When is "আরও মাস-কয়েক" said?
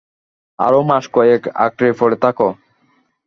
0.59-1.41